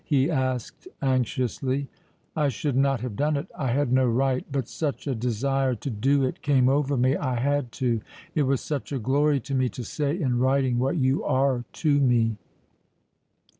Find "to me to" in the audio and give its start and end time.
9.41-9.83